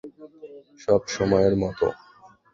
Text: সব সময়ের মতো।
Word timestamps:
সব 0.79 1.01
সময়ের 1.07 1.53
মতো। 1.55 1.87